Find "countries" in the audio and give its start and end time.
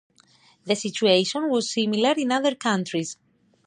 2.55-3.17